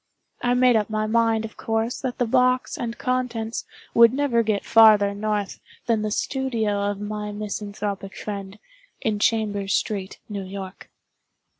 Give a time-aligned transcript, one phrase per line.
[0.41, 4.65] I made up my mind, of course, that the box and contents would never get
[4.65, 8.57] farther north than the studio of my misanthropic friend,
[9.01, 10.89] in Chambers Street, New York.